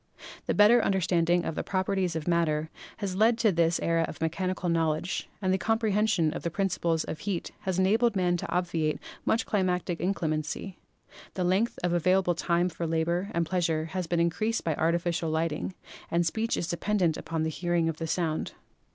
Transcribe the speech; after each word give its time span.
The 0.47 0.55
better 0.55 0.81
understanding 0.83 1.45
of 1.45 1.53
the 1.53 1.61
Properties 1.63 2.15
of 2.15 2.27
Matter 2.27 2.71
has 2.97 3.15
led 3.15 3.37
to 3.37 3.51
this 3.51 3.79
era 3.81 4.03
of 4.07 4.19
Mechanical 4.19 4.67
Knowledge, 4.67 5.29
the 5.43 5.59
comprehension 5.59 6.33
of 6.33 6.41
the 6.41 6.49
principles 6.49 7.03
of 7.03 7.19
heat 7.19 7.51
has 7.65 7.77
enabled 7.77 8.15
man 8.15 8.35
to 8.37 8.51
obviate 8.51 8.97
much 9.25 9.45
climatic 9.45 9.99
inclemency; 9.99 10.79
the 11.35 11.43
length 11.43 11.77
of 11.83 11.93
available 11.93 12.33
time 12.33 12.67
for 12.67 12.87
labor 12.87 13.29
and 13.35 13.45
pleasure 13.45 13.89
has 13.93 14.07
been 14.07 14.19
increased 14.19 14.63
by 14.63 14.73
artificial 14.73 15.29
lighting, 15.29 15.75
and 16.09 16.25
speech 16.25 16.57
is 16.57 16.67
dependent 16.67 17.15
upon 17.15 17.43
the 17.43 17.49
hearing 17.51 17.87
of 17.87 17.97
the 17.97 18.07
Sound. 18.07 18.53